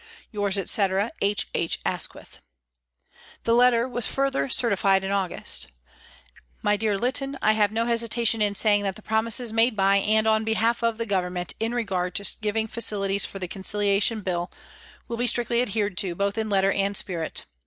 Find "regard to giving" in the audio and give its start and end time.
11.75-12.65